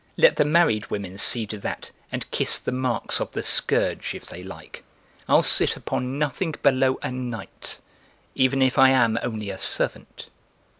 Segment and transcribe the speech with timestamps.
[0.17, 4.25] Let the married women see to that and kiss the marks of the scourge if
[4.25, 4.83] they like:
[5.29, 7.77] I'll sit upon nothing below a knight,
[8.33, 10.25] even if I am only a servant."